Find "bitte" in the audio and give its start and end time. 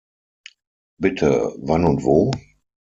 0.99-1.53